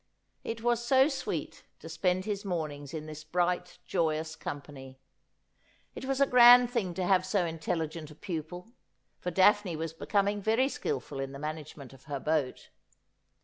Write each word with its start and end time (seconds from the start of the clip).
It 0.43 0.63
was 0.63 0.83
so 0.83 1.07
sweet 1.07 1.63
to 1.77 1.87
spend 1.87 2.25
his 2.25 2.43
mornings 2.43 2.91
in 2.91 3.05
this 3.05 3.23
bright 3.23 3.77
joyous 3.85 4.35
company. 4.35 4.97
It 5.93 6.05
was 6.05 6.19
a 6.19 6.25
grand 6.25 6.71
thing 6.71 6.95
to 6.95 7.05
have 7.05 7.23
so 7.23 7.45
intel 7.45 7.87
ligent 7.87 8.09
a 8.09 8.15
pupil, 8.15 8.71
for 9.19 9.29
Daphne 9.29 9.75
was 9.75 9.93
becoming 9.93 10.41
very 10.41 10.69
skilful 10.69 11.19
in 11.19 11.33
the 11.33 11.37
management 11.37 11.93
of 11.93 12.05
her 12.05 12.19
boat. 12.19 12.71